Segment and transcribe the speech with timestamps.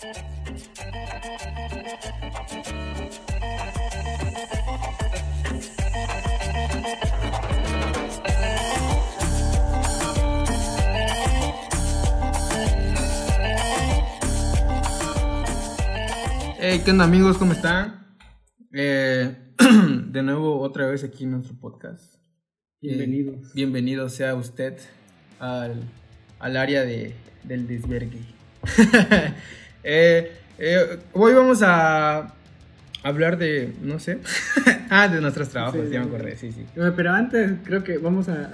[0.00, 0.06] Hey,
[16.84, 17.36] ¿qué onda amigos?
[17.36, 18.16] ¿Cómo están?
[18.72, 22.14] Eh, de nuevo, otra vez aquí en nuestro podcast.
[22.80, 23.46] Bienvenidos.
[23.46, 24.78] Eh, bienvenido sea usted
[25.40, 25.82] al,
[26.38, 28.22] al área de, del desvergue.
[29.84, 32.34] Eh, eh, hoy vamos a
[33.02, 34.18] hablar de, no sé,
[34.90, 36.64] ah, de nuestros trabajos, Sí, ya me acordé, sí, sí.
[36.74, 38.50] Pero antes creo que vamos a,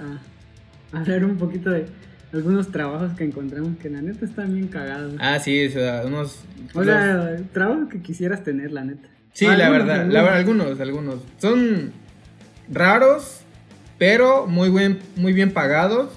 [0.93, 1.85] a hablar un poquito de
[2.33, 5.15] algunos trabajos que encontramos que la neta están bien cagados.
[5.19, 6.39] Ah, sí, o sea, unos...
[6.73, 9.07] o sea, trabajos que quisieras tener, la neta.
[9.33, 11.15] Sí, la Algunos, verdad, la verdad, algunos, algunos.
[11.39, 11.91] Son
[12.71, 13.41] raros,
[13.97, 16.09] pero muy buen, muy bien pagados.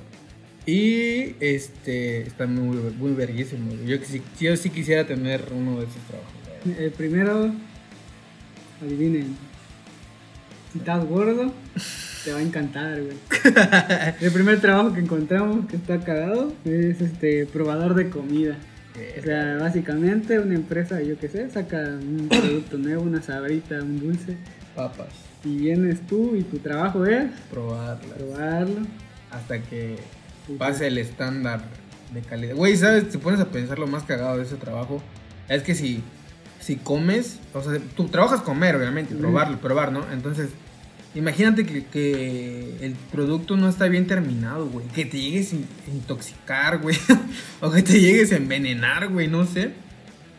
[0.69, 3.75] Y este están muy, muy verguísimos.
[3.87, 3.97] Yo,
[4.39, 6.79] yo sí quisiera tener uno de esos trabajos.
[6.79, 7.51] El primero,
[8.83, 9.35] adivinen,
[10.71, 11.55] si estás gordo,
[12.23, 13.17] te va a encantar, güey.
[14.21, 18.59] El primer trabajo que encontramos que está cagado es este probador de comida.
[19.19, 24.01] O sea, básicamente una empresa, yo qué sé, saca un producto nuevo, una sabrita, un
[24.01, 24.37] dulce,
[24.77, 25.15] Papas,
[25.47, 28.05] y vienes tú y tu trabajo es probarlas.
[28.19, 28.81] probarlo.
[29.31, 29.97] Hasta que
[30.57, 31.63] pase el estándar
[32.15, 32.55] de calidad.
[32.55, 33.09] Güey, ¿sabes?
[33.11, 35.03] Te pones a pensar lo más cagado de ese trabajo.
[35.49, 36.03] Es que si,
[36.61, 39.23] si comes, o sea, tú trabajas comer, obviamente, Ujú.
[39.23, 40.05] probarlo, probar, ¿no?
[40.13, 40.49] Entonces,
[41.15, 44.87] imagínate que, que el producto no está bien terminado, güey.
[44.89, 46.97] Que te llegues a in- a intoxicar, güey.
[47.61, 49.71] o que te llegues a envenenar, güey, no sé.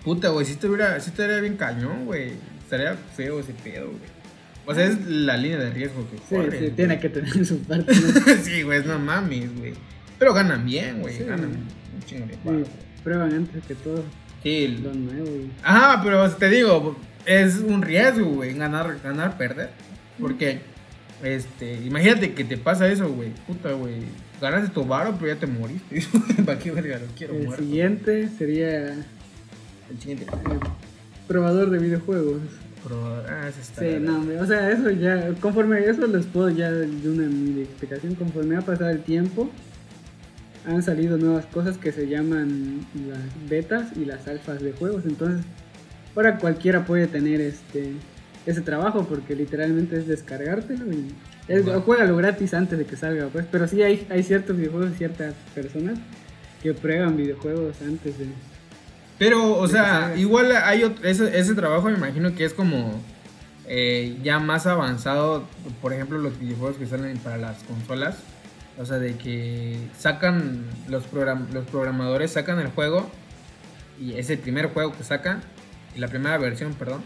[0.03, 2.31] Puta, güey, si te hubiera, sí estaría bien cañón, güey.
[2.63, 4.19] Estaría feo ese pedo, güey.
[4.65, 6.17] O sea, es la línea de riesgo que
[6.51, 7.91] Sí, sí, tiene que tener su parte.
[7.95, 8.35] ¿no?
[8.43, 9.73] sí, güey, no mames, güey.
[10.19, 11.17] Pero ganan bien, güey.
[11.17, 11.23] Sí.
[11.23, 12.65] Ganan un chingo de güey.
[13.03, 14.03] prueban antes que todo
[14.43, 14.79] Sí.
[14.83, 15.25] lo nuevo.
[15.27, 19.69] y- Ajá, pero te digo, es un riesgo, güey, ganar, ganar, perder.
[20.19, 20.59] Porque,
[21.23, 23.29] este, imagínate que te pasa eso, güey.
[23.47, 23.95] Puta, güey.
[24.41, 26.01] Ganaste tu varo, pero ya te moriste.
[26.45, 27.63] ¿Para qué verga lo quiero El muerto?
[27.63, 28.93] siguiente sería
[29.89, 30.25] El siguiente.
[30.25, 30.59] el
[31.27, 32.41] probador de videojuegos.
[32.83, 33.81] Pero, ah, ese está.
[33.81, 38.55] Sí, no, o sea, eso ya, conforme eso les puedo ya de una explicación, conforme
[38.55, 39.49] ha pasado el tiempo,
[40.67, 45.45] han salido nuevas cosas que se llaman las betas y las alfas de juegos, entonces
[46.15, 47.93] ahora cualquiera puede tener este
[48.45, 51.13] ese trabajo porque literalmente es descargártelo y
[51.47, 51.81] es, Wow.
[51.81, 55.99] juégalo gratis antes de que salga, pues, pero sí hay, hay ciertos videojuegos, ciertas personas
[56.63, 58.27] que prueban videojuegos antes de...
[59.19, 62.99] Pero, o De sea, igual hay otro, ese, ese trabajo me imagino que es como
[63.67, 65.43] eh, ya más avanzado,
[65.81, 68.15] por ejemplo, los videojuegos que salen para las consolas.
[68.79, 73.09] O sea, de que sacan, los, program- los programadores sacan el juego
[74.01, 75.41] y es el primer juego que sacan,
[75.95, 77.01] y la primera versión, perdón,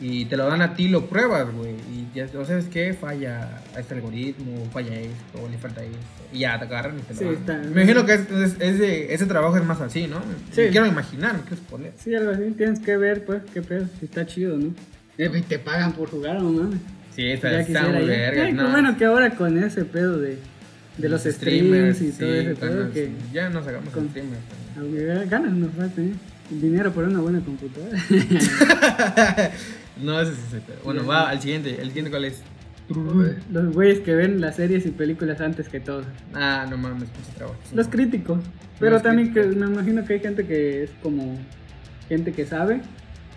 [0.00, 3.60] y te lo dan a ti, lo pruebas, güey, y ya, o sabes qué, falla
[3.78, 5.98] este algoritmo, falla esto, le falta esto,
[6.32, 7.60] y ya te agarran y te lo Sí, dan.
[7.74, 10.20] Me imagino que es- es- ese, ese trabajo es más así, ¿no?
[10.52, 10.62] Sí.
[10.62, 11.92] Me quiero imaginar, quiero suponer.
[12.02, 14.72] Sí, algo así, tienes que ver, pues, qué pedo, si está chido, ¿no?
[15.18, 16.80] Eh, y te pagan por jugar, no mames.
[17.14, 18.50] Sí, está, está muy verga.
[18.50, 18.64] No.
[18.64, 20.38] qué bueno que ahora con ese pedo de,
[20.98, 23.10] de los streamers y todo sí, ese ganas, que.
[23.32, 24.40] Ya nos hagamos con- streamers.
[24.76, 26.12] aunque ganas nos falta, ¿eh?
[26.50, 27.98] Dinero por una buena computadora.
[30.02, 30.32] no, ese
[30.66, 30.76] pedo.
[30.84, 31.80] Bueno, va al siguiente.
[31.80, 32.42] ¿El siguiente cuál es?
[33.50, 36.04] los güeyes que ven las series y películas antes que todos.
[36.34, 37.58] Ah, no mames, pinche trabajo.
[37.74, 38.40] Los críticos.
[38.78, 41.38] Pero Los también que me imagino que hay gente que es como
[42.08, 42.82] gente que sabe,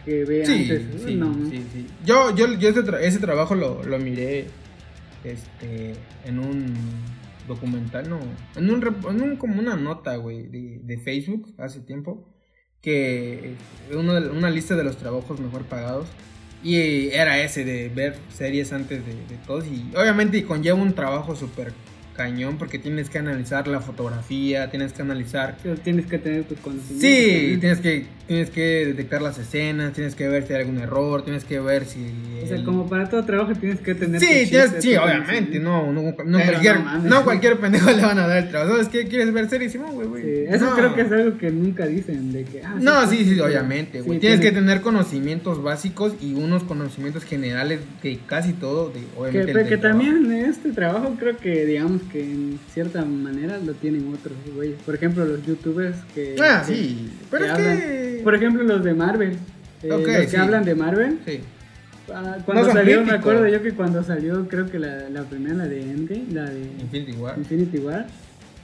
[0.04, 0.82] que ve Sí, antes.
[1.06, 1.50] sí, no, no.
[1.50, 1.86] sí, sí.
[2.06, 4.48] Yo, yo, yo ese, tra- ese trabajo lo, lo miré
[5.24, 5.94] este,
[6.26, 6.74] en un
[7.48, 8.20] documental, no,
[8.56, 12.28] en un, en un como una nota, güey, de, de Facebook hace tiempo,
[12.82, 13.56] que
[14.20, 16.08] de- una lista de los trabajos mejor pagados
[16.64, 21.36] y era ese de ver series antes de, de todos y obviamente conlleva un trabajo
[21.36, 21.74] súper
[22.16, 26.58] cañón porque tienes que analizar la fotografía, tienes que analizar Pero Tienes que tener tus
[26.60, 27.02] conocimientos.
[27.02, 31.24] Sí, tienes que, tienes que detectar las escenas, tienes que ver si hay algún error,
[31.24, 32.00] tienes que ver si...
[32.44, 35.92] O sea, el- como para todo trabajo tienes que tener Sí, tienes- sí, obviamente, no,
[35.92, 38.72] no, no, cualquier, no cualquier pendejo le van a dar el trabajo.
[38.74, 39.08] ¿Sabes qué?
[39.08, 39.76] ¿Quieres ver series?
[39.76, 40.24] No, güey, güey.
[40.24, 40.76] Sí, eso No.
[40.76, 44.18] creo que es algo que nunca dicen de que ah, No, sí, sí, obviamente, güey.
[44.18, 49.06] sí, tienes que tener conocimientos básicos y unos conocimientos generales de casi todo, de, que,
[49.18, 49.46] obviamente.
[49.48, 50.04] pero el que trabajo.
[50.04, 54.78] también este trabajo creo que digamos que en cierta manera lo tienen otros güeyes.
[54.86, 58.22] Por ejemplo, los youtubers que Ah, que- sí, pero que es hablan- que...
[58.24, 59.38] por ejemplo, los de Marvel.
[59.84, 60.36] eh, Ok, los que sí.
[60.38, 61.20] hablan de Marvel.
[61.26, 61.40] Sí.
[62.14, 65.56] ah, cuando son salió, me acuerdo yo que cuando salió, creo que la, la primera,
[65.56, 67.38] la de Endgame, la de Infinity War.
[67.38, 68.08] Infinity War,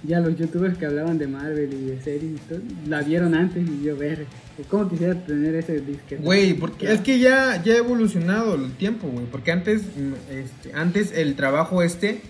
[0.03, 3.63] ya los youtubers que hablaban de Marvel y de series y todo, la vieron antes
[3.67, 4.25] y yo ver.
[4.69, 6.17] ¿Cómo quisiera tener ese disque?
[6.17, 9.25] Güey, porque es que ya, ya ha evolucionado el tiempo, güey.
[9.25, 12.21] Porque antes, mm, este, antes el trabajo este,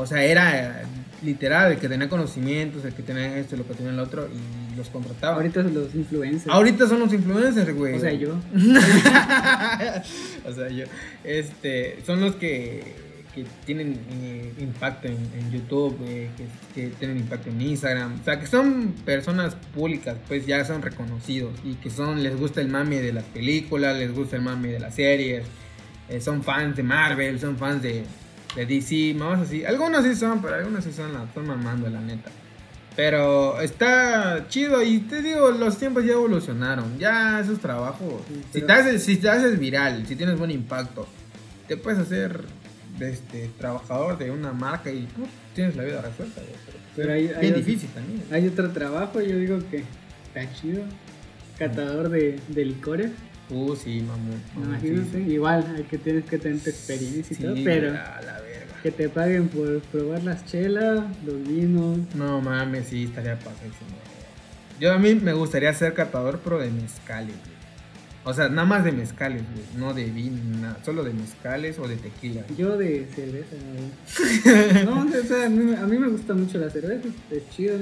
[0.00, 0.82] o sea, era
[1.22, 4.76] literal, el que tenía conocimientos, el que tenía esto, lo que tenía el otro, y
[4.76, 5.36] los contrataba.
[5.36, 6.48] Ahorita son los influencers.
[6.48, 7.94] Ahorita son los influencers, güey.
[7.94, 8.36] O sea, yo.
[10.48, 10.84] o sea, yo.
[11.24, 16.28] Este, son los que que tienen eh, impacto en, YouTube, eh,
[16.74, 21.52] que, tienen impacto en Instagram, o sea, que son personas públicas, pues ya son reconocidos
[21.64, 24.80] y que son, les gusta el mame de las películas, les gusta el mame de
[24.80, 25.44] las series,
[26.08, 28.04] eh, son fans de Marvel, son fans de,
[28.54, 32.00] de DC, vamos así, algunos sí son, pero algunos sí son, la están mamando, la
[32.00, 32.30] neta.
[32.96, 36.98] Pero está chido y te digo, los tiempos ya evolucionaron.
[36.98, 38.22] Ya esos trabajos.
[38.52, 41.06] si, te haces, si te haces viral, si tienes buen impacto,
[41.68, 42.44] te puedes hacer
[42.98, 45.08] este, trabajador de una marca y
[45.54, 46.42] tienes la vida resuelta.
[46.96, 48.22] Pero, hay, difícil también.
[48.32, 49.84] Hay otro trabajo, yo digo que
[50.26, 50.82] está chido.
[51.58, 53.12] Catador de, de licores.
[53.50, 54.40] Uh, sí, mamón.
[54.56, 57.94] Imagínate, igual hay que tienes que tener tu experiencia y todo, pero
[58.82, 61.98] que te paguen por probar las chelas, los vinos.
[62.14, 63.90] No mames, sí, estaría pasadísimo.
[64.78, 67.36] Yo a mí me gustaría ser catador, pero de mezcales,
[68.22, 69.42] o sea, nada más de mezcales,
[69.76, 70.78] No de vino, nada.
[70.84, 72.42] Solo de mezcales o de tequila.
[72.56, 73.56] Yo de cerveza,
[74.84, 77.08] No, o sea, a mí, me gusta mucho la cerveza.
[77.30, 77.78] Es chido.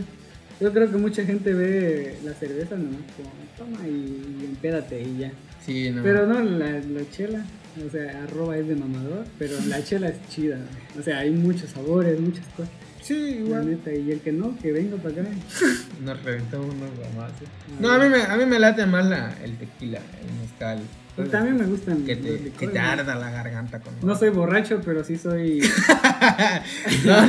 [0.61, 5.33] Yo creo que mucha gente ve la cerveza nomás como toma y, empédate y ya.
[5.69, 6.03] Sí, no.
[6.03, 6.81] Pero no, la,
[7.11, 7.45] chela.
[7.87, 10.59] O sea, arroba es de mamador, pero la chela es chida.
[10.99, 12.73] O sea, hay muchos sabores, muchas cosas.
[13.03, 13.79] Sí, igual.
[13.87, 15.31] y el que no, que venga para acá.
[16.03, 17.49] Nos reventamos unos guamazos.
[17.79, 21.31] No, a mí, me, a mí me late más la, el tequila, el mezcal.
[21.31, 22.03] también me gustan.
[22.05, 23.93] Que te, que te arda la garganta con.
[24.03, 25.61] No soy borracho, pero sí soy.
[27.05, 27.27] no,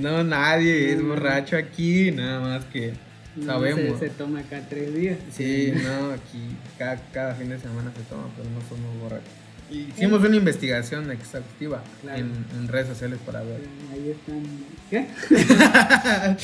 [0.00, 3.05] no, nadie es borracho aquí, nada más que.
[3.44, 3.98] Sabemos.
[3.98, 5.18] Se, toma cada tres días.
[5.30, 9.46] Sí, no, aquí cada, cada fin de semana se toma, pero no somos borrachos.
[9.70, 11.82] Hicimos una investigación exhaustiva
[12.14, 13.60] en, redes sociales para ver.
[13.92, 14.42] Ahí están.
[14.88, 15.06] ¿Qué?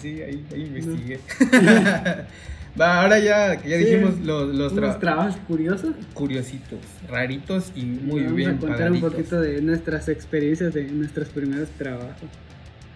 [0.00, 1.20] sí, ahí, ahí investigué.
[2.80, 5.94] Va, ahora ya, ya dijimos los, los trabajos curiosos.
[6.14, 8.58] Curiositos, raritos y muy bien.
[8.60, 12.30] Vamos a contar un poquito de nuestras experiencias de nuestros primeros trabajos.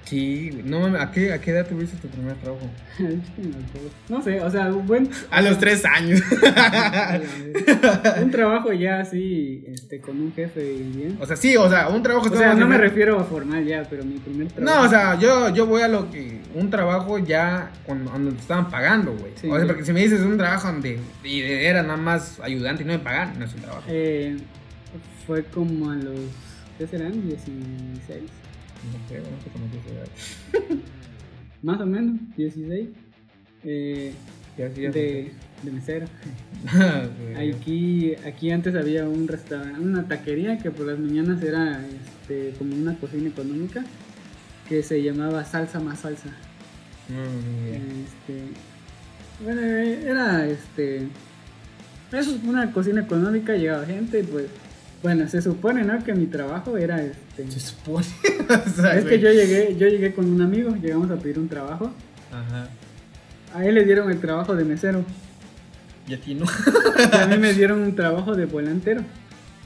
[0.05, 2.69] Sí, no ¿a qué, ¿a qué edad tuviste tu primer trabajo?
[4.09, 5.09] no sé, o sea, un buen...
[5.31, 6.21] A los tres años.
[8.23, 11.19] un trabajo ya así, este, con un jefe y bien.
[11.21, 12.29] O sea, sí, o sea, un trabajo...
[12.31, 14.79] O sea, no me refiero a formal ya, pero mi primer trabajo...
[14.79, 16.43] No, o sea, yo, yo voy a lo que...
[16.55, 19.33] Un trabajo ya cuando, te estaban pagando, güey.
[19.51, 22.87] o sea, porque si me dices un trabajo donde y era nada más ayudante y
[22.87, 23.85] no me pagan, no es un trabajo.
[23.89, 24.37] Eh,
[25.27, 26.19] fue como a los...
[26.79, 27.27] ¿Qué serán?
[27.27, 28.44] 16.
[31.63, 32.89] Más o menos, 16.
[33.65, 34.13] Eh,
[34.57, 35.33] de,
[35.63, 36.07] de mesero.
[36.67, 42.55] Ah, aquí, aquí antes había un restaurante, una taquería que por las mañanas era este,
[42.59, 43.85] como una cocina económica
[44.69, 46.31] que se llamaba Salsa más Salsa.
[47.09, 48.43] este,
[49.43, 51.09] bueno, era este.
[52.13, 54.47] Es una cocina económica, llegaba gente y pues
[55.05, 56.03] bueno, se supone, ¿no?
[56.03, 57.51] Que mi trabajo era este.
[57.51, 58.07] Se supone.
[58.97, 61.93] es que yo llegué, yo llegué con un amigo, llegamos a pedir un trabajo.
[62.33, 62.71] Ajá.
[63.55, 65.05] A él le dieron el trabajo de mesero.
[66.09, 66.47] Y a ti no.
[67.13, 69.03] y a mí me dieron un trabajo de volantero.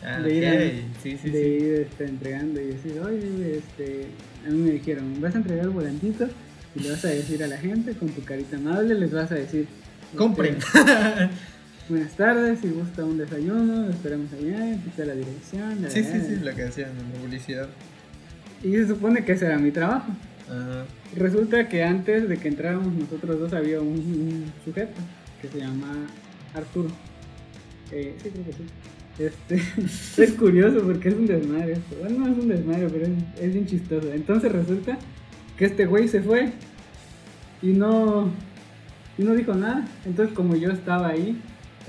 [0.04, 4.06] Ah, de ir, sí, sí, de ir este, entregando y decir, oye, este,
[4.44, 6.28] a mí me dijeron, vas a entregar el volantito
[6.74, 9.36] y le vas a decir a la gente con tu carita amable, les vas a
[9.36, 9.68] decir,
[10.16, 10.56] compren.
[10.56, 10.80] Este,
[11.88, 15.86] Buenas tardes, si gusta un desayuno, esperamos allá, aquí la dirección.
[15.88, 17.68] sí, sí, sí, lo que decían en la publicidad.
[18.62, 20.12] Y se supone que ese era mi trabajo.
[20.50, 20.84] Ajá.
[21.16, 25.00] Resulta que antes de que entráramos nosotros dos había un, sujeto
[25.40, 26.06] que se llama
[26.52, 26.90] Arturo.
[27.90, 28.66] Eh, sí, creo que sí.
[29.18, 31.96] Este, es curioso porque es un desmadre esto.
[32.00, 34.12] Bueno, no es un desmadre, pero es, es bien chistoso.
[34.12, 34.98] Entonces resulta
[35.56, 36.52] que este güey se fue
[37.62, 38.30] y no,
[39.16, 39.88] y no dijo nada.
[40.04, 41.40] Entonces como yo estaba ahí,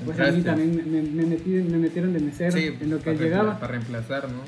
[0.05, 3.59] pues a mí también me, me, me metieron de mesero en lo que llegaba.
[3.59, 4.41] Para reemplazar, ¿no?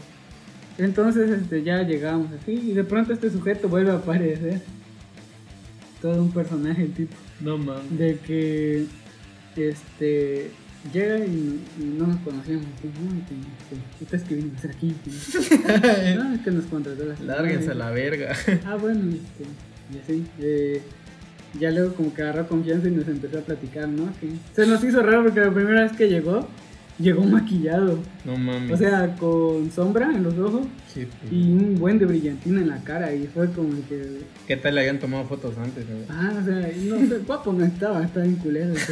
[0.78, 4.62] Entonces este, ya llegamos así y de pronto este sujeto vuelve a aparecer.
[6.02, 7.16] Todo un personaje tipo.
[7.40, 7.98] No mames.
[7.98, 8.86] De que
[9.56, 10.50] este
[10.92, 11.62] llega y,
[11.98, 12.66] no nos conocíamos.
[12.66, 14.96] No, que, que vino a hacer aquí?
[16.16, 18.36] no, es que nos contrató la Lárguense a la verga.
[18.66, 19.46] Ah, bueno, este,
[19.94, 20.26] y así.
[20.40, 20.82] Eh,
[21.60, 24.10] ya luego como que agarró confianza y nos empezó a platicar, ¿no?
[24.56, 26.48] se nos hizo raro porque la primera vez que llegó,
[26.98, 28.00] llegó maquillado.
[28.26, 28.72] No mames.
[28.72, 31.08] O sea, con sombra en los ojos pedo.
[31.32, 33.14] y un buen de brillantina en la cara.
[33.14, 34.22] Y fue como que.
[34.48, 36.04] ¿Qué tal le habían tomado fotos antes, güey?
[36.10, 38.74] Ah, o sea, no sé, guapo no estaba, estaba bien culero.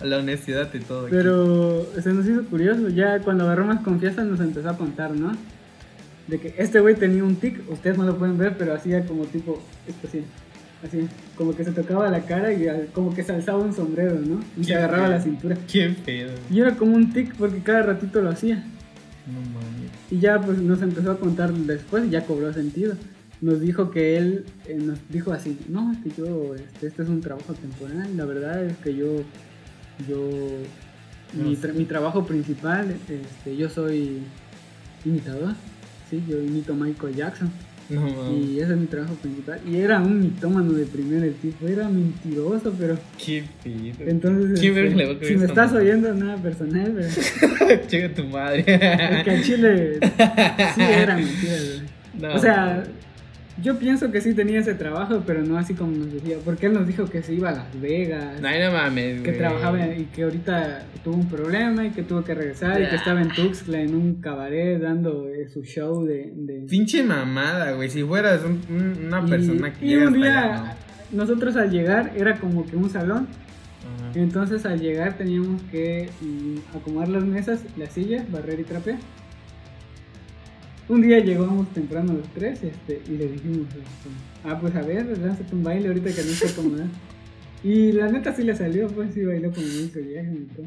[0.00, 1.06] La honestidad y todo.
[1.06, 1.14] aquí.
[1.14, 2.88] Pero se nos hizo curioso.
[2.88, 5.36] Ya cuando agarró más confianza nos empezó a contar, ¿no?
[6.26, 9.24] De que este güey tenía un tic, ustedes no lo pueden ver, pero hacía como
[9.24, 10.24] tipo, esto así,
[10.84, 14.40] así, como que se tocaba la cara y como que se alzaba un sombrero, ¿no?
[14.58, 15.56] Y se agarraba la cintura.
[15.70, 16.32] Qué pedo.
[16.50, 18.64] Y era como un tic porque cada ratito lo hacía.
[19.26, 19.90] No mames.
[20.10, 22.94] Y ya pues nos empezó a contar después y ya cobró sentido.
[23.40, 27.08] Nos dijo que él, eh, nos dijo así, no, es que yo, este, este es
[27.08, 29.16] un trabajo temporal, la verdad es que yo,
[30.08, 30.30] yo,
[31.32, 34.20] No mi, mi trabajo principal, este, yo soy
[35.04, 35.54] imitador,
[36.08, 37.50] sí, yo imito a Michael Jackson
[37.92, 39.60] No y ese es mi trabajo principal.
[39.66, 44.10] Y era un mitómano de primera el tipo, era mentiroso, pero Qué pedo.
[44.10, 45.80] entonces, ¿Quién este, verga le va a creer si me estás mamá?
[45.84, 47.82] oyendo, nada personal, pero...
[47.90, 48.60] Llega tu madre.
[48.66, 49.98] Es que al chile
[50.74, 51.54] sí era mentira.
[52.20, 52.84] No, O sea,
[53.60, 56.36] yo pienso que sí tenía ese trabajo, pero no así como nos decía.
[56.44, 59.38] Porque él nos dijo que se iba a Las Vegas, No, no mames, que güey.
[59.38, 63.20] trabajaba y que ahorita tuvo un problema y que tuvo que regresar y que estaba
[63.20, 66.32] en Tuxtla en un cabaret dando eh, su show de...
[66.34, 67.90] de- Pinche mamada, güey.
[67.90, 70.76] Si fueras un- un- una y, persona que y llega un hasta día allá,
[71.12, 73.26] nosotros al llegar era como que un salón.
[73.28, 74.06] ¿no?
[74.08, 74.12] Ajá.
[74.14, 78.98] Entonces al llegar teníamos que mm, acomodar las mesas, las sillas, barrer y trapear.
[80.88, 84.10] Un día llegamos temprano los tres este, y le dijimos, este,
[84.44, 86.88] ah pues a ver, lánzate un baile ahorita que no está acomodado.
[87.64, 90.66] Y la neta sí le salió, pues sí bailó vieja y todo.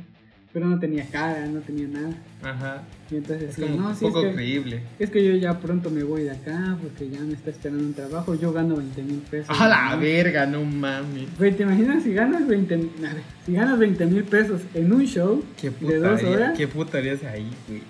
[0.54, 2.16] Pero no tenía cara, no tenía nada.
[2.42, 2.84] Ajá.
[3.12, 4.82] Y entonces Es decía, como no, un sí, es poco que, creíble.
[4.98, 7.94] es que yo ya pronto me voy de acá porque ya me está esperando un
[7.94, 8.36] trabajo.
[8.36, 9.60] Yo gano 20 mil pesos.
[9.60, 10.02] A la ¿no?
[10.02, 11.38] verga, no mames.
[11.38, 15.06] Güey, ¿te imaginas si ganas 20 a ver, si ganas 20 mil pesos en un
[15.06, 16.58] show ¿Qué de dos horas?
[16.58, 17.82] ¿Qué puta harías ahí, güey?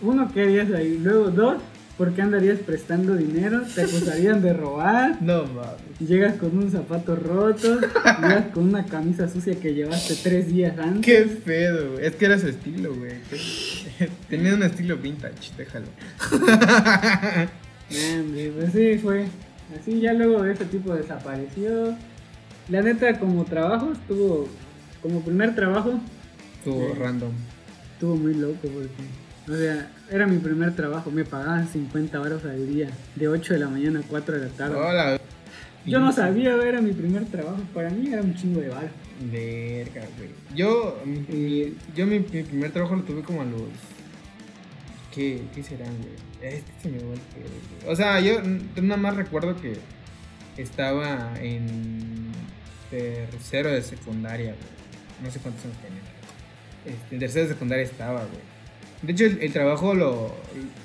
[0.00, 0.98] Uno, ¿qué harías ahí?
[1.02, 1.56] Luego, dos,
[1.96, 3.62] ¿por qué andarías prestando dinero?
[3.74, 5.18] Te acusarían de robar.
[5.20, 5.98] No mames.
[5.98, 7.80] Llegas con un zapato roto,
[8.22, 11.04] llegas con una camisa sucia que llevaste tres días antes.
[11.04, 12.06] Qué pedo, güey.
[12.06, 13.14] Es que era su estilo, güey.
[14.28, 15.86] Tenía un estilo vintage, déjalo.
[17.90, 19.26] Hombre, pues sí, fue.
[19.78, 21.96] Así ya luego ese tipo desapareció.
[22.68, 24.48] La neta, como trabajo, estuvo.
[25.02, 25.98] Como primer trabajo,
[26.58, 26.98] Estuvo Sí.
[26.98, 27.30] random.
[27.94, 28.88] estuvo muy loco porque.
[29.50, 33.60] O sea, era mi primer trabajo, me pagaban 50 horas al día, de 8 de
[33.60, 34.76] la mañana a 4 de la tarde.
[34.76, 35.20] Hola.
[35.86, 38.90] Yo no sabía, era mi primer trabajo, para mí era un chingo de bar.
[39.32, 40.30] Verga, güey.
[40.54, 43.62] Yo, mi, yo mi, mi primer trabajo lo tuve como a los.
[45.14, 46.52] ¿Qué, qué serán, güey?
[46.52, 47.48] Este se me va el pedo,
[47.80, 47.92] güey.
[47.92, 48.42] O sea, yo
[48.82, 49.78] nada más recuerdo que
[50.58, 52.32] estaba en
[52.90, 55.24] tercero de secundaria, güey.
[55.24, 56.02] No sé cuántos años tenía.
[56.84, 58.57] Este, en tercero de secundaria estaba, güey.
[59.02, 60.34] De hecho, el, el trabajo lo,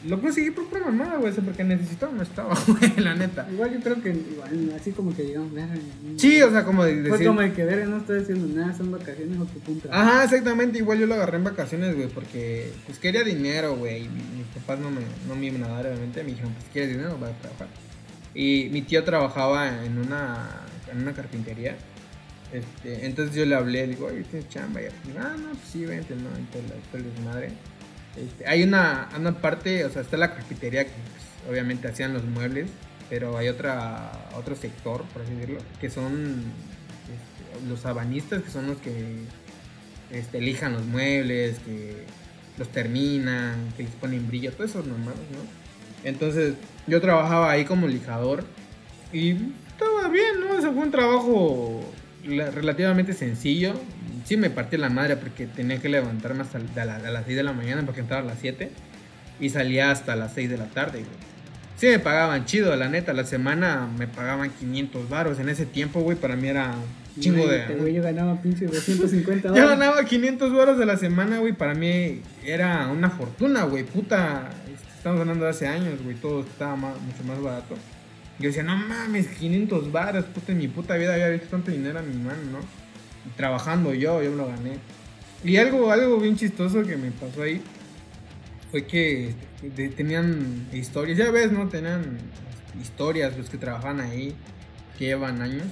[0.06, 1.34] lo conseguí por pura mamada, güey.
[1.34, 3.48] Porque necesitaba, no estaba, güey, la neta.
[3.52, 6.18] Igual yo creo que, igual, así como que digamos, "Verga, mm".
[6.20, 7.28] Sí, o sea, como de Fue decir.
[7.28, 10.10] como de que, verga, no estoy haciendo nada, son vacaciones o un trabajo.
[10.10, 14.10] Ajá, exactamente, igual yo lo agarré en vacaciones, güey, porque pues quería dinero, güey, y
[14.10, 17.18] mis papás no me, no me iban a dar, obviamente, me dijeron, pues quieres dinero,
[17.20, 17.68] va a trabajar.
[18.36, 21.78] Y mi tío trabajaba en una, en una carpintería,
[22.52, 24.86] este, entonces yo le hablé, digo, oye, tienes chamba, y
[25.18, 27.50] ah, no, pues sí, vente, no, entonces el desmadre.
[28.16, 32.24] Este, hay una, una parte, o sea, está la carpintería que pues, obviamente hacían los
[32.24, 32.70] muebles,
[33.10, 36.44] pero hay otra, otro sector, por así decirlo, que son
[37.04, 39.16] este, los abanistas, que son los que
[40.12, 42.04] este, lijan los muebles, que
[42.58, 46.08] los terminan, que les ponen brillo, todo eso normal, ¿no?
[46.08, 46.54] Entonces
[46.86, 48.44] yo trabajaba ahí como lijador
[49.12, 49.32] y
[49.68, 50.54] estaba bien, ¿no?
[50.60, 51.82] Ese fue un trabajo
[52.26, 53.74] la- relativamente sencillo.
[54.26, 57.36] Sí me partí la madre porque tenía que levantarme hasta de la- a las 6
[57.38, 58.72] de la mañana porque entraba a las 7
[59.40, 61.34] y salía hasta las 6 de la tarde, güey.
[61.76, 65.40] Sí me pagaban chido, la neta, la semana me pagaban 500 varos.
[65.40, 66.74] En ese tiempo, güey, para mí era
[67.20, 67.58] chingo de...
[67.58, 69.70] Imagínate, güey, yo ganaba pinche 250 Yo dólares.
[69.80, 71.52] ganaba 500 varos de la semana, güey.
[71.54, 73.84] Para mí era una fortuna, güey.
[73.84, 74.50] Puta,
[74.96, 76.16] estamos hablando de hace años, güey.
[76.16, 77.76] Todo estaba más- mucho más barato.
[78.40, 80.24] Yo decía, no mames, 500 varos.
[80.26, 82.83] Puta, en mi puta vida había visto tanto dinero en mi mano, ¿no?
[83.36, 84.78] Trabajando yo, yo me lo gané.
[85.44, 87.62] Y algo, algo bien chistoso que me pasó ahí
[88.72, 91.18] fue que este, de- tenían historias.
[91.18, 91.68] Ya ves, ¿no?
[91.68, 92.18] Tenían
[92.82, 94.34] historias los que trabajaban ahí,
[94.98, 95.64] que llevan años.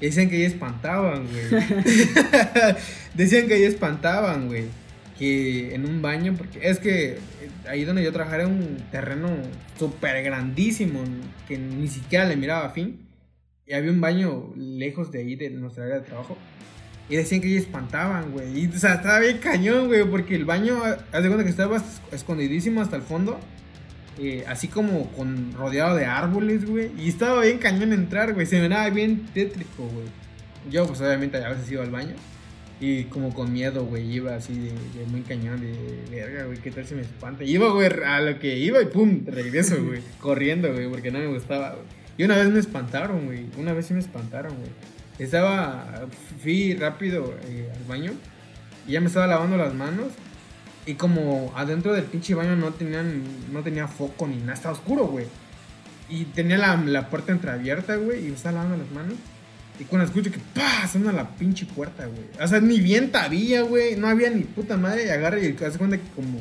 [0.00, 1.64] Decían que ahí espantaban, güey.
[3.14, 4.64] Decían que ahí espantaban, güey.
[5.18, 7.18] Que en un baño, porque es que
[7.68, 9.28] ahí donde yo trabajaba era un terreno
[9.78, 11.04] súper grandísimo,
[11.46, 12.98] que ni siquiera le miraba a fin.
[13.66, 16.36] Y había un baño lejos de ahí, de nuestra área de trabajo.
[17.08, 18.58] Y decían que ellos espantaban, güey.
[18.58, 21.82] Y, o sea, estaba bien cañón, güey, porque el baño, haz de cuenta que estaba
[22.12, 23.38] escondidísimo hasta el fondo.
[24.18, 26.90] Eh, así como con rodeado de árboles, güey.
[26.98, 28.46] Y estaba bien cañón entrar, güey.
[28.46, 30.06] Se me daba bien tétrico, güey.
[30.70, 32.14] Yo, pues obviamente a veces iba al baño.
[32.82, 36.84] Y como con miedo, güey, iba así de, muy cañón, de verga, güey, qué tal
[36.84, 37.44] si me espanta.
[37.44, 41.28] Iba, güey, a lo que iba y pum, regreso, güey, corriendo, güey, porque no me
[41.28, 41.84] gustaba, güey.
[42.18, 44.70] Y una vez me espantaron, güey, una vez sí me espantaron, güey.
[45.18, 46.06] Estaba,
[46.42, 48.12] fui rápido eh, al baño
[48.86, 50.08] y ya me estaba lavando las manos.
[50.84, 55.06] Y como adentro del pinche baño no tenían, no tenía foco ni nada, estaba oscuro,
[55.06, 55.26] güey.
[56.08, 59.14] Y tenía la, la puerta entreabierta, güey, y me estaba lavando las manos.
[59.78, 60.86] Y cuando escucho que ¡pah!
[60.86, 62.26] suena la pinche puerta, güey.
[62.40, 63.96] O sea, ni viento había, güey.
[63.96, 65.06] No había ni puta madre.
[65.06, 66.40] Y agarra y hace cuenta que como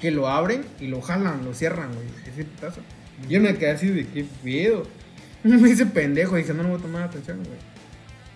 [0.00, 2.06] que lo abren y lo jalan, lo cierran, güey.
[2.26, 2.80] Ese putazo.
[3.28, 4.86] Yo me quedé así de qué pedo.
[5.44, 6.36] Me hice pendejo.
[6.36, 7.71] Dije, no, no voy a tomar atención, güey.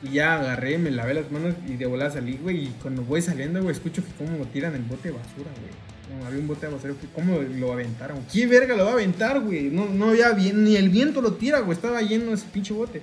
[0.02, 2.64] Y ya agarré, me lavé las manos y de volada salí, güey.
[2.64, 6.26] Y cuando voy saliendo, güey, escucho que como tiran el bote de basura, güey.
[6.26, 8.18] Había un bote de basura, ¿cómo lo aventaron?
[8.32, 9.70] ¿Qué verga lo va a aventar, güey?
[9.70, 11.76] No, no había bien, ni el viento lo tira, güey.
[11.76, 13.00] Estaba lleno ese pinche bote.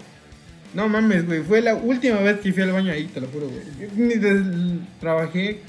[0.74, 1.42] No mames, güey.
[1.42, 4.80] Fue la última vez que fui al baño ahí, te lo juro, güey.
[5.00, 5.60] Trabajé,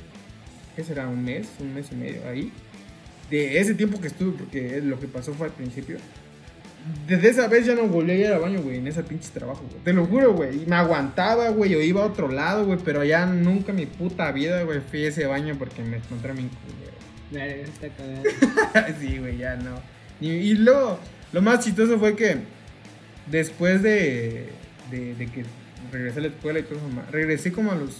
[0.76, 1.08] ¿qué será?
[1.08, 1.48] ¿Un mes?
[1.58, 2.52] Un mes y medio ahí.
[3.30, 5.98] De ese tiempo que estuve, porque lo que pasó fue al principio.
[7.06, 9.62] Desde esa vez ya no volví a ir al baño, güey, en ese pinche trabajo,
[9.70, 9.82] güey.
[9.82, 10.62] Te lo juro, güey.
[10.62, 11.74] Y me aguantaba, güey.
[11.74, 12.78] O iba a otro lado, güey.
[12.84, 16.32] Pero ya nunca en mi puta vida, güey, fui a ese baño porque me encontré
[16.32, 16.48] a mi
[17.32, 18.94] está cagado.
[19.00, 19.80] sí, güey, ya no.
[20.20, 20.98] Y, y luego,
[21.32, 22.36] lo más chistoso fue que
[23.30, 24.50] después de
[24.90, 25.44] de, que
[25.92, 26.86] regresé a la escuela y todo eso.
[27.10, 27.96] Regresé como a los.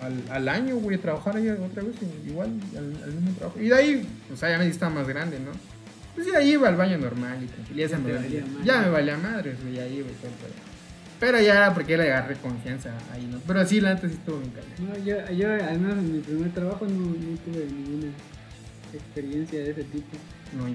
[0.00, 3.60] Al, al año, güey, a trabajar ahí otra vez, igual, al, mismo trabajo.
[3.60, 5.50] Y de ahí, o sea, ya me estaba más grande, ¿no?
[6.18, 7.38] Pues ya iba al baño normal
[7.72, 10.32] y ya, se me valía, ya me valía madres, güey, ya iba y todo.
[11.20, 13.38] Pero ya era porque le agarré confianza ahí, ¿no?
[13.46, 16.50] Pero sí, la neta sí estuvo bien No, yo, yo, al menos en mi primer
[16.50, 18.08] trabajo no, no tuve ninguna
[18.92, 20.16] experiencia de ese tipo.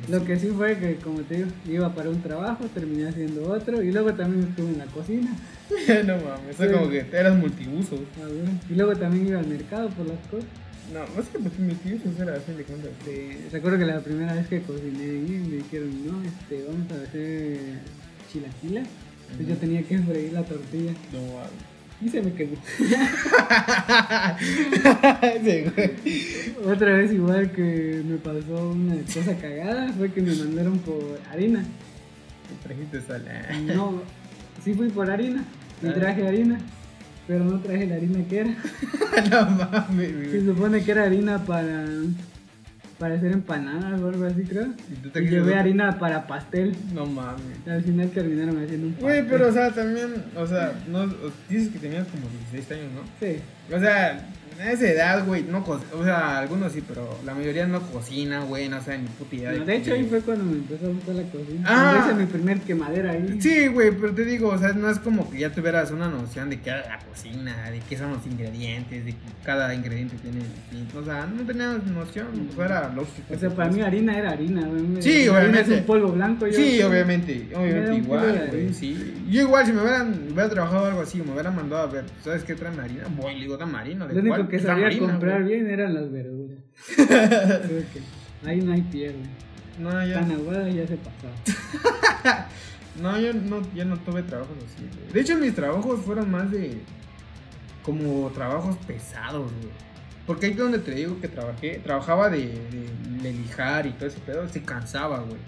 [0.07, 3.83] Lo que sí fue que, como te digo, iba para un trabajo, terminé haciendo otro
[3.83, 5.35] y luego también estuve en la cocina.
[6.05, 7.97] no mames, eso como que eras multiuso.
[8.23, 8.29] Ah,
[8.69, 10.47] y luego también iba al mercado por las cosas.
[10.91, 12.89] No, es que pues multiuso era así de cuenta.
[13.51, 17.79] recuerdo que la primera vez que cociné ahí me dijeron, no, este, vamos a hacer
[18.31, 18.87] chilaquilas.
[19.31, 20.93] Entonces yo tenía que freír la tortilla.
[21.13, 22.55] No mames y se me quemó.
[26.71, 31.63] Otra vez igual que me pasó una cosa cagada fue que me mandaron por harina.
[32.61, 33.25] ¿Trajiste sal?
[33.65, 34.01] no,
[34.63, 35.45] sí fui por harina
[35.83, 35.93] ah.
[35.93, 36.59] traje harina,
[37.27, 38.49] pero no traje la harina que era.
[39.31, 40.31] no mames.
[40.31, 41.85] Se supone que era harina para
[43.03, 44.67] para hacer empanadas o algo así, creo.
[45.13, 46.73] Y, llevé harina para pastel.
[46.93, 47.67] No mames.
[47.67, 49.09] Al final terminaron haciendo un pastel.
[49.09, 51.07] Güey, pero o sea, también, o sea, no,
[51.49, 53.01] dices que tenías como 16 años, ¿no?
[53.19, 53.41] Sí.
[53.75, 54.25] O sea,
[54.59, 58.69] a esa edad, güey, no o sea, algunos sí, pero la mayoría no cocina, güey,
[58.69, 59.51] no saben ni puta idea.
[59.51, 61.63] de, hecho, ahí fue cuando me empezó a gustar la cocina.
[61.65, 63.37] Ah, hice mi primer quemadera ahí.
[63.39, 66.49] Sí, güey, pero te digo, o sea, no es como que ya tuvieras una noción
[66.49, 70.39] de qué era la cocina, de qué son los ingredientes, de que cada ingrediente tiene
[70.39, 70.99] distinto.
[70.99, 73.33] O sea, no tenías noción, pues era lógico.
[73.33, 75.01] O sea, para mí harina era harina, güey.
[75.01, 75.73] Sí, obviamente.
[75.73, 76.47] es un polvo blanco.
[76.47, 79.13] Yo sí, obviamente, obviamente igual, güey, sí.
[79.29, 82.43] Yo igual, si me hubieran, hubiera trabajado algo así, me hubieran mandado a ver, ¿sabes
[82.43, 83.03] qué traen harina?
[83.15, 86.59] Voy, digo, tan marino, de Lo que sabía comprar bien eran las verduras.
[88.45, 89.23] ahí no hay pierde.
[89.79, 90.19] No, ya.
[90.19, 92.45] Tan aguada ya se pasó.
[93.01, 96.77] no, yo no, yo no tuve trabajos así, De hecho, mis trabajos fueron más de.
[97.83, 99.73] como trabajos pesados, güey.
[100.27, 102.47] Porque ahí donde te digo que trabajé, trabajaba de,
[103.21, 105.39] de, lijar y todo ese pedo, se cansaba, güey.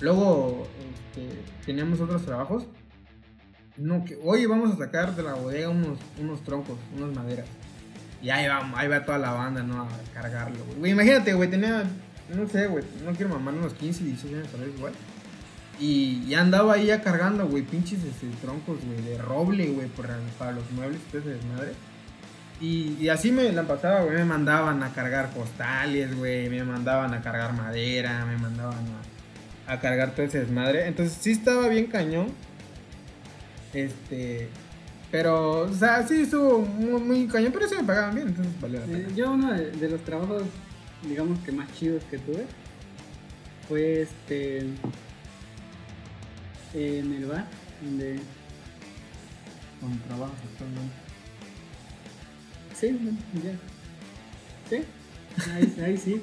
[0.00, 0.66] Luego
[1.14, 1.28] este,
[1.64, 2.66] teníamos otros trabajos.
[3.76, 7.46] No, que, oye, vamos a sacar de la bodega unos, unos troncos, unas maderas.
[8.22, 9.82] Y ahí va, ahí va toda la banda, ¿no?
[9.82, 10.92] A cargarlo, güey.
[10.92, 11.84] Imagínate, güey, tenía,
[12.34, 14.92] no sé, güey, no quiero mamar unos 15, 16 años tal vez igual.
[15.80, 20.52] Y, y, andaba ahí ya cargando, güey, pinches este, troncos, güey, de roble, güey, para,
[20.52, 21.72] los muebles todo desmadre.
[22.60, 27.14] Y, y, así me la pasaba, güey, me mandaban a cargar postales, güey, me mandaban
[27.14, 28.84] a cargar madera, me mandaban
[29.68, 30.88] a, a cargar todo ese desmadre.
[30.88, 32.32] Entonces sí estaba bien cañón.
[33.72, 34.48] Este,
[35.10, 38.80] pero, o sea, sí estuvo muy, muy cañón, pero sí me pagaban bien, entonces valió
[38.80, 39.08] la pena.
[39.14, 40.42] yo uno de, los trabajos,
[41.02, 42.44] digamos que más chidos que tuve,
[43.66, 44.66] fue este
[46.74, 47.46] en el bar,
[47.82, 48.18] donde...
[49.80, 50.94] Con trabajo actualmente.
[52.74, 52.98] Sí,
[53.44, 53.54] ya.
[54.68, 54.84] Sí,
[55.52, 56.20] ahí, ahí sí.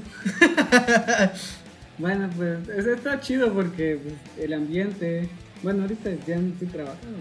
[1.98, 5.30] bueno, pues está chido porque pues, el ambiente...
[5.64, 7.18] Bueno, ahorita ya no estoy trabajando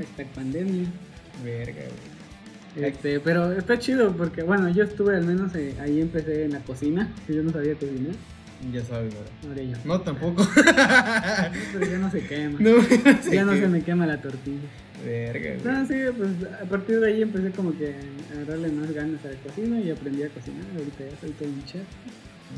[0.00, 0.86] hasta pandemia.
[1.44, 2.22] Verga, güey.
[2.86, 6.60] Este, pero está chido porque, bueno, yo estuve al menos eh, ahí empecé en la
[6.60, 8.14] cocina, que yo no sabía cocinar.
[8.72, 9.78] Ya sabes, ¿verdad?
[9.84, 10.46] No, tampoco.
[11.72, 12.60] Pero ya no se quema.
[12.60, 12.76] no,
[13.32, 14.68] ya no se me quema la tortilla.
[15.04, 15.64] Verga, güey.
[15.64, 16.30] No, sí, pues
[16.62, 19.90] a partir de ahí empecé como que a darle más ganas a la cocina y
[19.90, 20.64] aprendí a cocinar.
[20.76, 21.82] Ahorita ya soy todo un chef.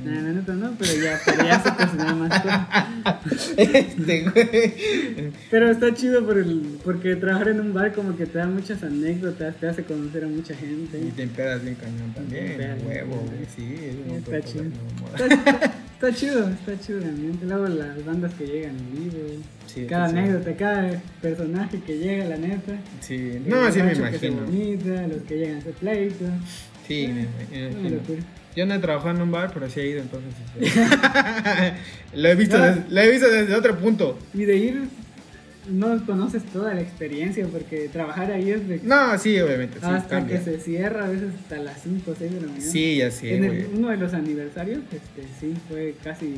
[0.04, 2.42] La neta no, pero ya, pero ya sé cocinar más.
[3.56, 5.32] Este, güey.
[5.50, 8.82] Pero está chido por el, porque trabajar en un bar como que te da muchas
[8.82, 10.98] anécdotas, te hace conocer a mucha gente.
[10.98, 12.58] Y te empedas bien cañón también.
[12.86, 13.46] Huevo, güey.
[13.54, 14.64] Sí, es un Está chido.
[14.64, 17.46] no, Está, está chido, está chido el ambiente.
[17.46, 19.18] Luego las bandas que llegan en vivo,
[19.66, 22.74] Sí, cada anécdota, cada personaje que llega, la neta.
[23.00, 24.42] Sí, no, sí me imagino.
[24.42, 26.24] los que llegan a hacer pleito.
[26.86, 28.00] Sí, me imagino.
[28.54, 30.32] Yo no he trabajado en un bar, pero sí he ido, entonces.
[30.60, 31.74] este,
[32.14, 34.16] lo, he visto desde, lo he visto desde otro punto.
[34.32, 34.82] Y de ir,
[35.68, 39.78] no conoces toda la experiencia porque trabajar ahí es de No, sí, obviamente.
[39.80, 40.38] Sí, hasta cambia.
[40.38, 42.64] que se cierra, a veces hasta las 5 o 6 de la mañana.
[42.70, 46.36] Sí, ya sé, en el- uno de los aniversarios, este, sí, fue casi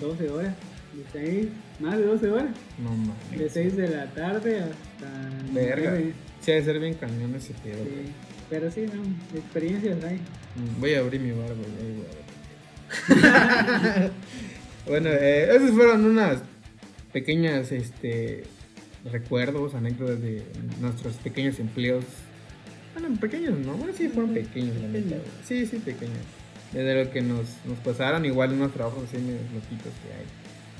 [0.00, 0.54] 12 horas.
[0.92, 2.48] De 6, más de 12 horas.
[2.82, 3.38] No mames.
[3.38, 5.52] De 6 de la tarde hasta.
[5.52, 5.96] Verga.
[6.40, 7.84] Sí, ha de ser bien cañón ese pedo.
[7.84, 8.10] Sí.
[8.50, 10.16] Pero sí, no, experiencias hay.
[10.16, 11.70] Mm, Voy a abrir mi bar, güey.
[11.80, 12.10] ahí, güey.
[14.86, 16.38] bueno, eh, esos fueron unas
[17.12, 18.44] pequeñas este,
[19.10, 20.42] recuerdos, anécdotas de
[20.80, 22.04] nuestros pequeños empleos.
[22.94, 23.74] Bueno, pequeños, ¿no?
[23.74, 25.16] Bueno, sí, fueron pequeños, la neta.
[25.44, 26.18] Sí, sí, pequeños.
[26.72, 30.26] Desde lo que nos, nos pasaron, igual unos trabajos así loquitos que hay.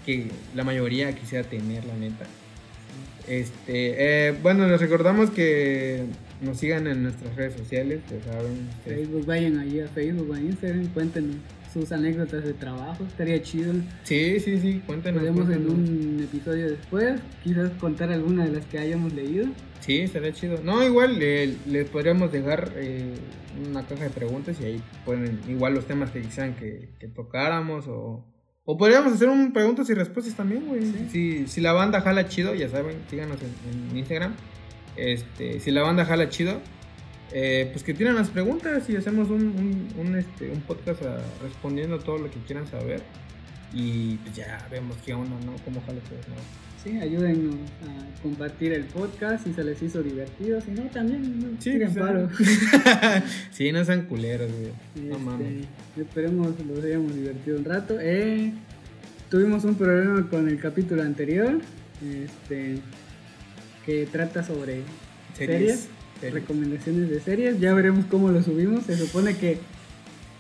[0.07, 2.27] Que la mayoría quisiera tener, la neta.
[3.29, 6.05] Este, eh, bueno, les recordamos que
[6.40, 8.69] nos sigan en nuestras redes sociales, ya saben.
[8.85, 11.37] Facebook, vayan ahí a Facebook a Instagram, cuéntenos
[11.72, 13.04] sus anécdotas de trabajo.
[13.04, 13.72] Estaría chido.
[14.04, 15.22] Sí, sí, sí, cuéntanos.
[15.22, 19.46] Podemos en un episodio después, quizás contar alguna de las que hayamos leído.
[19.80, 20.61] Sí, estaría chido.
[20.62, 23.14] No, igual eh, les podríamos dejar eh,
[23.68, 27.87] una caja de preguntas y ahí ponen igual los temas que quisieran que, que tocáramos
[27.88, 28.24] o,
[28.64, 30.83] o podríamos hacer un preguntas y respuestas también, güey.
[31.11, 34.35] Si, si la banda jala chido, ya saben, síganos en, en Instagram.
[34.96, 36.61] Este, si la banda jala chido,
[37.33, 41.19] eh, pues que tiran las preguntas y hacemos un, un, un, este, un podcast ah,
[41.43, 43.03] respondiendo todo lo que quieran saber.
[43.73, 45.55] Y pues ya vemos qué onda, ¿no?
[45.64, 46.35] Cómo jala todo, ¿no?
[46.83, 50.61] Sí, ayúdennos a compartir el podcast si se les hizo divertido.
[50.62, 52.29] Si no, también no, Sí, tiren pues, paro.
[53.53, 54.73] sí, no sean culeros, güey.
[55.07, 55.64] No Este, mames.
[56.01, 57.99] esperemos los hayamos divertido un rato.
[58.01, 58.53] Eh,
[59.29, 61.61] tuvimos un problema con el capítulo anterior,
[62.03, 62.79] este,
[63.87, 64.81] que trata sobre
[65.37, 65.88] series, Series.
[66.28, 67.59] Recomendaciones de series.
[67.61, 68.85] Ya veremos cómo lo subimos.
[68.85, 69.59] Se supone que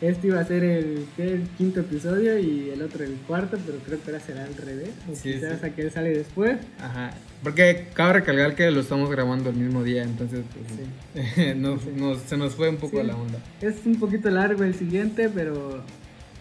[0.02, 4.02] este iba a ser el, el quinto episodio y el otro el cuarto, pero creo
[4.02, 4.90] que ahora será al revés.
[5.10, 5.66] O Sí, quizás sí.
[5.66, 6.58] aquel sale después.
[6.80, 7.12] Ajá.
[7.42, 12.36] Porque cabe recalcar que lo estamos grabando el mismo día, entonces pues, nos- nos- se
[12.36, 13.06] nos fue un poco Sí.
[13.06, 13.38] la onda.
[13.60, 15.82] Es un poquito largo el siguiente, pero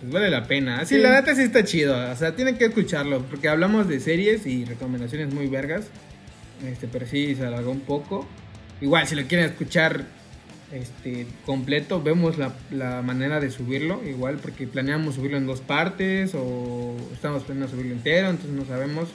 [0.02, 0.86] Pues vale la pena.
[0.86, 1.02] Sí, Sí.
[1.02, 1.94] la neta sí está chido.
[2.12, 3.22] O sea, tienen que escucharlo.
[3.24, 5.88] Porque hablamos de series y recomendaciones muy vergas.
[6.66, 8.26] Este, pero sí se alargó un poco.
[8.82, 10.06] Igual, si lo quieren escuchar
[10.72, 14.02] este, completo, vemos la, la manera de subirlo.
[14.08, 19.10] Igual, porque planeamos subirlo en dos partes o estamos planeando subirlo entero, entonces no sabemos.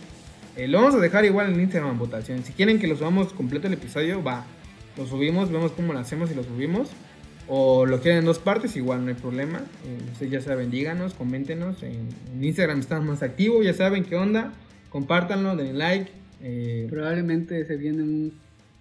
[0.56, 2.44] Eh, lo vamos a dejar igual en Instagram en votación.
[2.44, 4.44] Si quieren que lo subamos completo el episodio, va.
[4.96, 6.90] Lo subimos, vemos cómo lo hacemos y lo subimos.
[7.46, 9.58] O lo quieren en dos partes, igual no hay problema.
[9.58, 11.82] Eh, ustedes ya saben, díganos, coméntenos.
[11.82, 12.08] En,
[12.40, 14.52] Instagram estamos más activos, ya saben qué onda.
[14.90, 16.10] Compártanlo, denle like.
[16.40, 18.32] eh, probablemente se viene un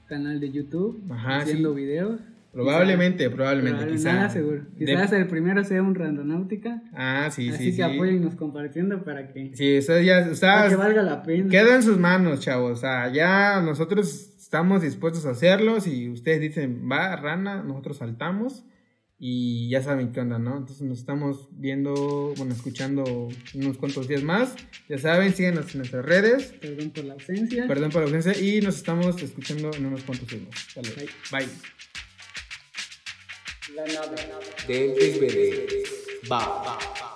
[0.08, 1.82] canal de YouTube Ajá, haciendo sí.
[1.82, 2.20] videos.
[2.52, 4.14] probablemente, probablemente, Probable- quizá.
[4.14, 4.62] Nada seguro.
[4.78, 6.84] De- Quizás el primero sea un randonáutica.
[6.94, 7.82] Ah, sí, así sí, que sí.
[7.82, 11.50] apóyennos compartiendo para que, Sí, ustedes ya, para ustedes- que valga la pena.
[11.50, 12.72] Queda en sus manos, chavos.
[12.74, 15.80] O sea, ya nosotros estamos dispuestos a hacerlo.
[15.82, 18.64] Si ustedes dicen, va, rana, nosotros saltamos.
[19.20, 20.58] Y ya saben qué onda, ¿no?
[20.58, 24.56] Entonces nos estamos viendo, bueno, escuchando unos cuantos días más.
[24.90, 26.54] Ya saben, síganos en nuestras redes.
[26.60, 27.68] Perdón por la ausencia.
[27.68, 28.44] Perdón por la ausencia.
[28.44, 30.68] Y nos estamos escuchando en unos cuantos días más.
[30.76, 30.90] Dale,
[31.32, 31.46] Bye.
[31.46, 31.48] bye.
[33.76, 34.16] La nave.
[34.68, 35.68] Del Big Bebé.
[36.30, 37.13] Va.